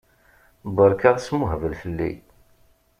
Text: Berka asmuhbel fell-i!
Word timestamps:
Berka 0.75 1.09
asmuhbel 1.17 1.73
fell-i! 1.81 2.11